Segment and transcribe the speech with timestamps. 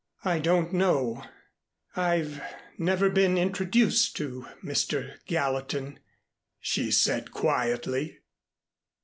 [0.25, 1.23] "I don't know
[1.95, 2.41] I've
[2.79, 5.17] never been introduced to Mr.
[5.27, 5.99] Gallatin,"
[6.59, 8.17] she said quietly.